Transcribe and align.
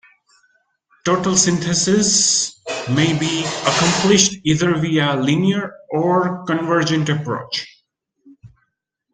Total 1.05 1.35
synthesis 1.37 2.59
may 2.89 3.15
be 3.19 3.41
accomplished 3.67 4.33
either 4.43 4.75
via 4.79 5.13
a 5.15 5.21
linear 5.21 5.75
or 5.91 6.43
convergent 6.47 7.07
approach. 7.07 7.67